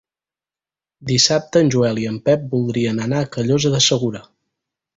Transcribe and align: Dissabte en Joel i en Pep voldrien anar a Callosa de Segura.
Dissabte 1.09 1.61
en 1.65 1.69
Joel 1.75 2.01
i 2.05 2.07
en 2.13 2.17
Pep 2.29 2.49
voldrien 2.55 3.05
anar 3.07 3.21
a 3.27 3.31
Callosa 3.37 3.75
de 3.77 3.85
Segura. 3.93 4.27